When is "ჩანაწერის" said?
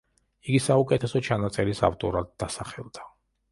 1.27-1.83